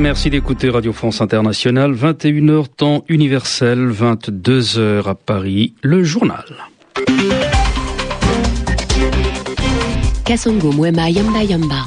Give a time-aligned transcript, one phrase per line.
[0.00, 6.46] Merci d'écouter Radio France Internationale, 21h temps universel, 22h à Paris, le journal.
[10.24, 11.84] Kasongo Mwema Yamba Yamba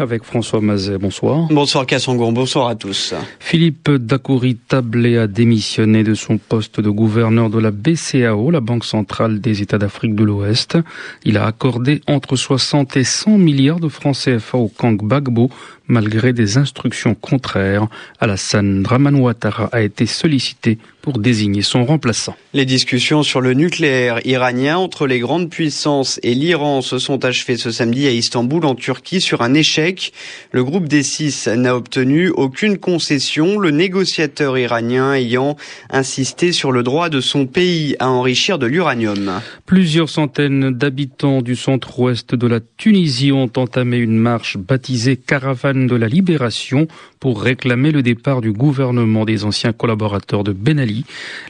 [0.00, 0.98] avec François Mazet.
[0.98, 1.46] Bonsoir.
[1.50, 3.14] Bonsoir Kassongon, bonsoir à tous.
[3.38, 8.84] Philippe Dacoury Tablé a démissionné de son poste de gouverneur de la BCAO, la Banque
[8.84, 10.78] centrale des États d'Afrique de l'Ouest.
[11.24, 15.50] Il a accordé entre 60 et 100 milliards de francs CFA au Kang Bagbo
[15.90, 17.88] malgré des instructions contraires.
[18.20, 22.36] Alassane Draman Ouattara a été sollicité pour désigner son remplaçant.
[22.54, 27.56] Les discussions sur le nucléaire iranien entre les grandes puissances et l'Iran se sont achevées
[27.56, 30.12] ce samedi à Istanbul en Turquie sur un échec.
[30.50, 35.56] Le groupe des six n'a obtenu aucune concession, le négociateur iranien ayant
[35.90, 39.40] insisté sur le droit de son pays à enrichir de l'uranium.
[39.66, 45.94] Plusieurs centaines d'habitants du centre-ouest de la Tunisie ont entamé une marche baptisée Caravane de
[45.94, 46.88] la Libération
[47.20, 51.04] pour réclamer le départ du gouvernement des anciens collaborateurs de Ben Ali.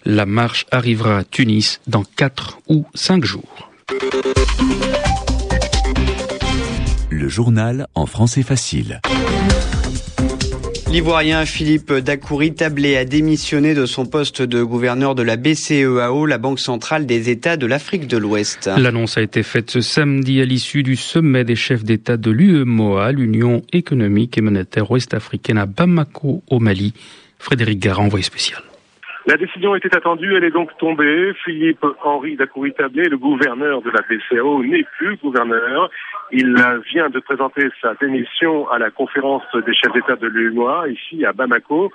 [0.05, 3.71] La marche arrivera à Tunis dans 4 ou 5 jours.
[7.21, 9.03] Le journal en français facile.
[10.91, 16.39] L'Ivoirien Philippe Dacoury Tablé a démissionné de son poste de gouverneur de la BCEAO, la
[16.39, 18.71] Banque centrale des États de l'Afrique de l'Ouest.
[18.75, 23.13] L'annonce a été faite ce samedi à l'issue du sommet des chefs d'État de l'UEMOA,
[23.13, 26.95] l'Union économique et monétaire ouest-africaine à Bamako, au Mali.
[27.39, 28.63] Frédéric Garand, envoyé spécial.
[29.31, 31.33] La décision était attendue, elle est donc tombée.
[31.45, 35.89] Philippe Henri Dacoury Tablé, le gouverneur de la BCEAO, n'est plus gouverneur.
[36.33, 36.53] Il
[36.93, 41.33] vient de présenter sa démission à la conférence des chefs d'État de l'UMOA, ici à
[41.33, 41.93] Bamako.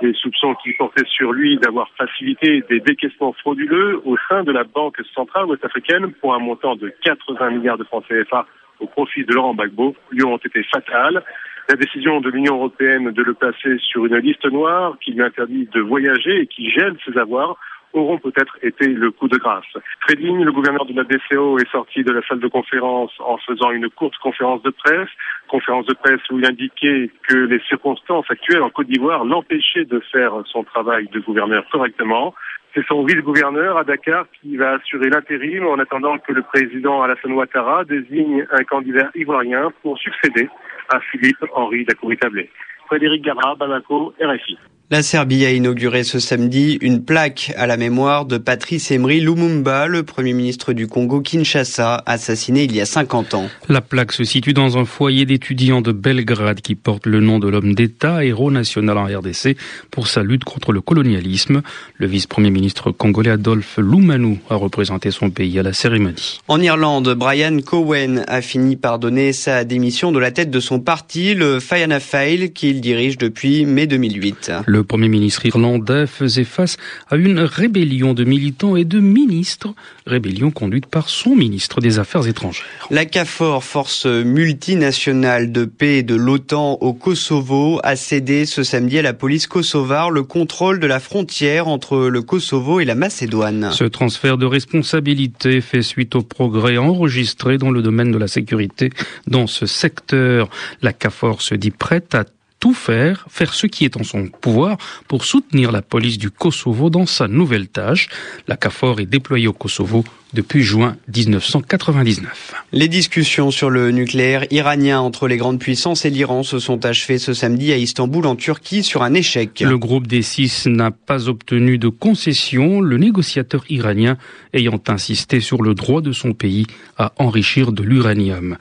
[0.00, 4.64] Les soupçons qui portaient sur lui d'avoir facilité des décaissements frauduleux au sein de la
[4.64, 8.46] Banque centrale ouest-africaine pour un montant de 80 milliards de francs CFA
[8.80, 11.22] au profit de Laurent Gbagbo lui ont été fatales.
[11.68, 15.68] La décision de l'Union européenne de le placer sur une liste noire qui lui interdit
[15.74, 17.58] de voyager et qui gèle ses avoirs
[17.98, 19.64] auront peut-être été le coup de grâce.
[20.06, 23.70] Trading, le gouverneur de la BCO, est sorti de la salle de conférence en faisant
[23.70, 25.08] une courte conférence de presse,
[25.48, 30.00] conférence de presse où il indiquait que les circonstances actuelles en Côte d'Ivoire l'empêchaient de
[30.12, 32.34] faire son travail de gouverneur correctement.
[32.74, 37.32] C'est son vice-gouverneur à Dakar qui va assurer l'intérim en attendant que le président Alassane
[37.32, 40.48] Ouattara désigne un candidat ivoirien pour succéder
[40.90, 42.50] à Philippe Henri Dacoury-Tablé.
[42.86, 44.58] Frédéric Gara, Bamako, RFI.
[44.90, 49.86] La Serbie a inauguré ce samedi une plaque à la mémoire de Patrice Emery Lumumba,
[49.86, 53.50] le premier ministre du Congo Kinshasa, assassiné il y a 50 ans.
[53.68, 57.48] La plaque se situe dans un foyer d'étudiants de Belgrade qui porte le nom de
[57.48, 59.58] l'homme d'État, héros national en RDC,
[59.90, 61.60] pour sa lutte contre le colonialisme.
[61.98, 66.40] Le vice-premier ministre congolais Adolphe Lumanu a représenté son pays à la cérémonie.
[66.48, 70.80] En Irlande, Brian Cowen a fini par donner sa démission de la tête de son
[70.80, 74.52] parti, le Fianna Fáil, qu'il dirige depuis mai 2008.
[74.64, 76.76] Le Premier ministre irlandais faisait face
[77.08, 79.74] à une rébellion de militants et de ministres,
[80.06, 82.66] rébellion conduite par son ministre des Affaires étrangères.
[82.90, 89.02] La CAFOR, force multinationale de paix de l'OTAN au Kosovo, a cédé ce samedi à
[89.02, 93.70] la police kosovare le contrôle de la frontière entre le Kosovo et la Macédoine.
[93.72, 98.90] Ce transfert de responsabilité fait suite aux progrès enregistrés dans le domaine de la sécurité
[99.26, 100.48] dans ce secteur.
[100.82, 102.24] La CAFOR se dit prête à
[102.60, 104.76] tout faire, faire ce qui est en son pouvoir
[105.06, 108.08] pour soutenir la police du Kosovo dans sa nouvelle tâche.
[108.46, 110.04] La CAFOR est déployée au Kosovo
[110.34, 112.54] depuis juin 1999.
[112.72, 117.18] Les discussions sur le nucléaire iranien entre les grandes puissances et l'Iran se sont achevées
[117.18, 119.60] ce samedi à Istanbul en Turquie sur un échec.
[119.60, 124.18] Le groupe des six n'a pas obtenu de concession, le négociateur iranien
[124.52, 126.66] ayant insisté sur le droit de son pays
[126.98, 128.58] à enrichir de l'uranium.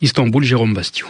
[0.00, 1.08] Istanbul, Jérôme Bastion.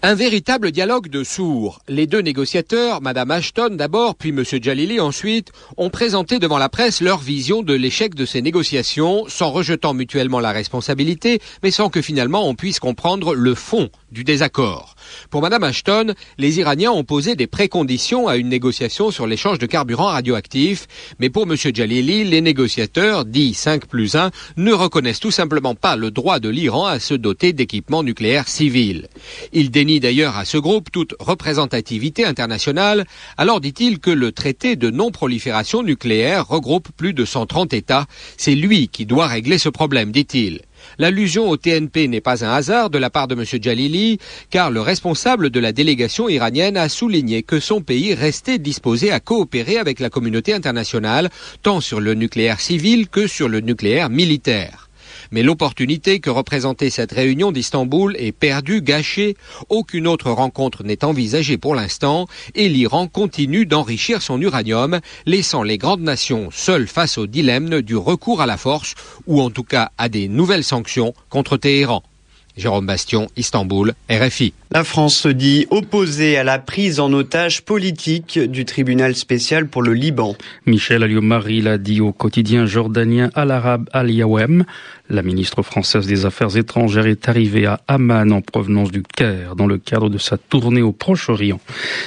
[0.00, 1.80] Un véritable dialogue de sourds.
[1.88, 7.00] Les deux négociateurs, Madame Ashton d'abord, puis Monsieur Jalili ensuite, ont présenté devant la presse
[7.00, 12.00] leur vision de l'échec de ces négociations, sans rejetant mutuellement la responsabilité, mais sans que
[12.00, 14.94] finalement on puisse comprendre le fond du désaccord.
[15.30, 19.66] Pour Madame Ashton, les Iraniens ont posé des préconditions à une négociation sur l'échange de
[19.66, 20.86] carburant radioactif,
[21.18, 25.96] mais pour Monsieur Jalili, les négociateurs, dits 5 plus 1, ne reconnaissent tout simplement pas
[25.96, 29.08] le droit de l'Iran à se doter d'équipements nucléaires civils.
[29.52, 33.06] Ils dénient d'ailleurs à ce groupe toute représentativité internationale,
[33.36, 38.06] alors dit-il que le traité de non-prolifération nucléaire regroupe plus de 130 États.
[38.36, 40.62] C'est lui qui doit régler ce problème, dit-il.
[40.98, 43.44] L'allusion au TNP n'est pas un hasard de la part de M.
[43.62, 44.18] Jalili,
[44.50, 49.20] car le responsable de la délégation iranienne a souligné que son pays restait disposé à
[49.20, 51.30] coopérer avec la communauté internationale,
[51.62, 54.87] tant sur le nucléaire civil que sur le nucléaire militaire.
[55.30, 59.36] Mais l'opportunité que représentait cette réunion d'Istanbul est perdue, gâchée.
[59.68, 65.78] Aucune autre rencontre n'est envisagée pour l'instant et l'Iran continue d'enrichir son uranium, laissant les
[65.78, 68.94] grandes nations seules face au dilemme du recours à la force
[69.26, 72.02] ou en tout cas à des nouvelles sanctions contre Téhéran.
[72.58, 74.52] Jérôme Bastion, Istanbul, RFI.
[74.70, 79.80] La France se dit opposée à la prise en otage politique du tribunal spécial pour
[79.80, 80.36] le Liban.
[80.66, 84.64] Michel Aliomari l'a dit au quotidien jordanien Al-Arab Al-Yawem.
[85.08, 89.66] La ministre française des Affaires étrangères est arrivée à Amman en provenance du Caire dans
[89.66, 91.60] le cadre de sa tournée au Proche-Orient.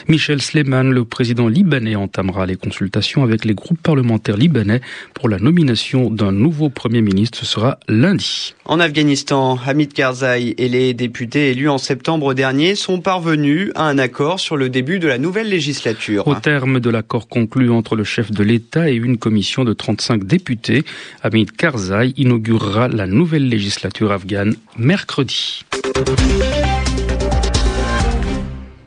[0.08, 4.82] Michel Sleiman, le président libanais, entamera les consultations avec les groupes parlementaires libanais
[5.16, 7.40] pour la nomination d'un nouveau Premier ministre.
[7.40, 8.54] Ce sera lundi.
[8.66, 13.98] En Afghanistan, Hamid Karzai et les députés élus en septembre dernier sont parvenus à un
[13.98, 16.28] accord sur le début de la nouvelle législature.
[16.28, 20.24] Au terme de l'accord conclu entre le chef de l'État et une commission de 35
[20.24, 20.84] députés,
[21.24, 25.64] Hamid Karzai inaugurera la nouvelle législature afghane mercredi.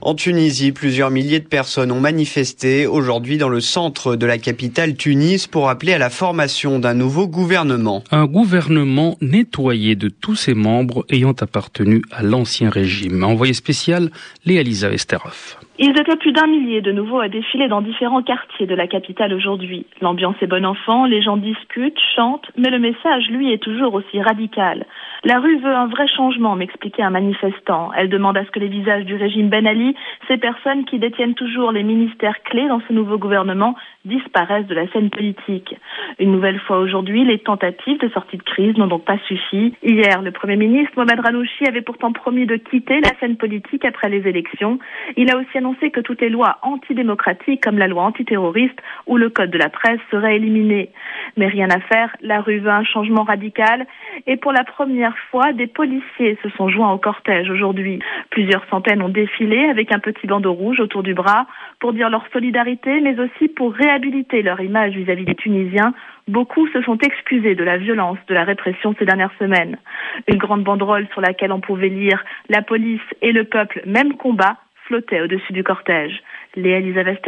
[0.04, 4.96] En Tunisie, plusieurs milliers de personnes ont manifesté aujourd'hui dans le centre de la capitale
[4.96, 8.02] Tunis pour appeler à la formation d'un nouveau gouvernement.
[8.10, 13.24] Un gouvernement nettoyé de tous ses membres ayant appartenu à l'ancien régime.
[13.24, 14.10] Envoyé spécial,
[14.44, 14.90] Léa Lisa.
[15.78, 19.32] Ils étaient plus d'un millier de nouveau à défiler dans différents quartiers de la capitale
[19.32, 19.86] aujourd'hui.
[20.02, 24.20] L'ambiance est bon enfant, les gens discutent, chantent, mais le message, lui, est toujours aussi
[24.20, 24.84] radical.
[25.26, 27.90] La rue veut un vrai changement, m'expliquait un manifestant.
[27.96, 29.96] Elle demande à ce que les visages du régime Ben Ali,
[30.28, 33.74] ces personnes qui détiennent toujours les ministères clés dans ce nouveau gouvernement,
[34.04, 35.76] disparaissent de la scène politique.
[36.18, 39.74] Une nouvelle fois aujourd'hui, les tentatives de sortie de crise n'ont donc pas suffi.
[39.82, 44.10] Hier, le Premier ministre Mohamed Ranouchi avait pourtant promis de quitter la scène politique après
[44.10, 44.78] les élections.
[45.16, 49.30] Il a aussi annoncé que toutes les lois antidémocratiques, comme la loi antiterroriste ou le
[49.30, 50.90] code de la presse, seraient éliminées.
[51.38, 53.86] Mais rien à faire, la rue veut un changement radical
[54.26, 58.00] et pour la première fois, des policiers se sont joints au cortège aujourd'hui.
[58.30, 61.46] Plusieurs centaines ont défilé avec un petit bandeau rouge autour du bras
[61.80, 65.94] pour dire leur solidarité, mais aussi pour réhabiliter leur image vis-à-vis des Tunisiens.
[66.28, 69.78] Beaucoup se sont excusés de la violence de la répression ces dernières semaines.
[70.28, 74.56] Une grande banderole sur laquelle on pouvait lire La police et le peuple, même combat,
[74.86, 76.22] flottait au-dessus du cortège.
[76.56, 77.20] Léa Elisabeth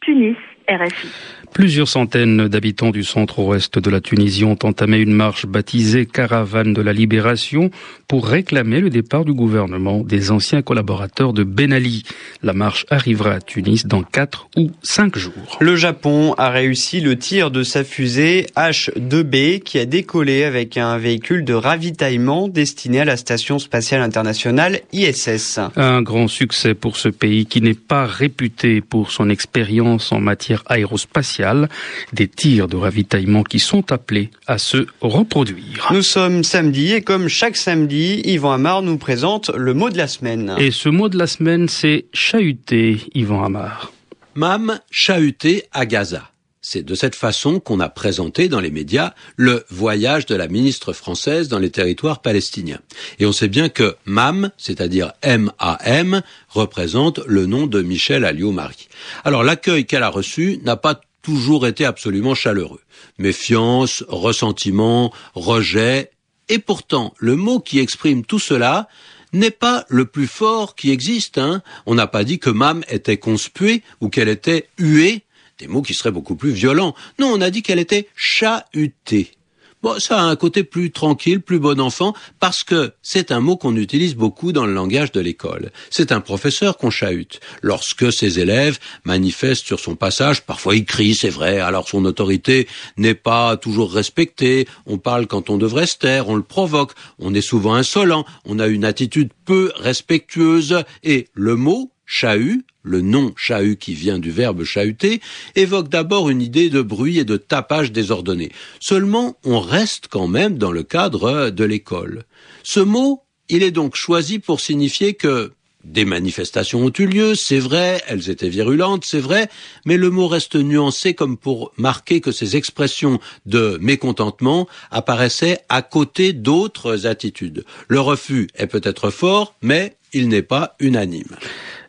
[0.00, 0.36] Tunis,
[0.68, 1.08] RFI.
[1.52, 6.82] Plusieurs centaines d'habitants du centre-ouest de la Tunisie ont entamé une marche baptisée Caravane de
[6.82, 7.70] la Libération
[8.06, 12.04] pour réclamer le départ du gouvernement des anciens collaborateurs de Ben Ali.
[12.42, 15.58] La marche arrivera à Tunis dans 4 ou 5 jours.
[15.60, 20.96] Le Japon a réussi le tir de sa fusée H-2B qui a décollé avec un
[20.98, 25.60] véhicule de ravitaillement destiné à la station spatiale internationale ISS.
[25.76, 30.57] Un grand succès pour ce pays qui n'est pas réputé pour son expérience en matière
[30.66, 31.68] aérospatiale,
[32.12, 35.88] des tirs de ravitaillement qui sont appelés à se reproduire.
[35.92, 40.08] Nous sommes samedi et comme chaque samedi, Yvan Amar nous présente le mot de la
[40.08, 40.54] semaine.
[40.58, 43.92] Et ce mot de la semaine, c'est chahuté, Yvan Amar.
[44.34, 46.30] Mam chahuté à Gaza.
[46.70, 50.92] C'est de cette façon qu'on a présenté dans les médias le voyage de la ministre
[50.92, 52.80] française dans les territoires palestiniens.
[53.18, 56.20] Et on sait bien que MAM, c'est-à-dire M-A-M,
[56.50, 58.90] représente le nom de Michel Alliot-Marie.
[59.24, 62.82] Alors l'accueil qu'elle a reçu n'a pas toujours été absolument chaleureux.
[63.16, 66.10] Méfiance, ressentiment, rejet,
[66.50, 68.88] et pourtant le mot qui exprime tout cela
[69.32, 71.38] n'est pas le plus fort qui existe.
[71.38, 71.62] Hein.
[71.86, 75.24] On n'a pas dit que Mam était conspuée ou qu'elle était huée
[75.58, 76.94] des mots qui seraient beaucoup plus violents.
[77.18, 79.32] Non, on a dit qu'elle était chahutée.
[79.80, 83.56] Bon, ça a un côté plus tranquille, plus bon enfant, parce que c'est un mot
[83.56, 85.70] qu'on utilise beaucoup dans le langage de l'école.
[85.88, 87.38] C'est un professeur qu'on chahute.
[87.62, 92.66] Lorsque ses élèves manifestent sur son passage, parfois il crie, c'est vrai, alors son autorité
[92.96, 97.32] n'est pas toujours respectée, on parle quand on devrait se taire, on le provoque, on
[97.32, 103.32] est souvent insolent, on a une attitude peu respectueuse, et le mot chahut le nom
[103.36, 105.20] chahut qui vient du verbe chahuter,
[105.54, 108.50] évoque d'abord une idée de bruit et de tapage désordonné.
[108.80, 112.24] Seulement, on reste quand même dans le cadre de l'école.
[112.62, 115.52] Ce mot, il est donc choisi pour signifier que
[115.84, 119.48] des manifestations ont eu lieu, c'est vrai, elles étaient virulentes, c'est vrai,
[119.86, 125.82] mais le mot reste nuancé comme pour marquer que ces expressions de mécontentement apparaissaient à
[125.82, 127.64] côté d'autres attitudes.
[127.86, 131.36] Le refus est peut-être fort, mais il n'est pas unanime.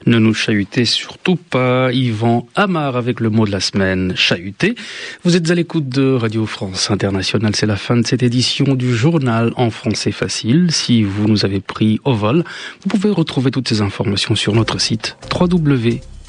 [0.05, 4.75] Ne nous chahutez surtout pas, Yvan Amar avec le mot de la semaine, chahuté.
[5.23, 8.95] Vous êtes à l'écoute de Radio France Internationale, c'est la fin de cette édition du
[8.95, 10.71] journal en français facile.
[10.71, 12.43] Si vous nous avez pris au vol,
[12.81, 16.19] vous pouvez retrouver toutes ces informations sur notre site www.rfi.fr.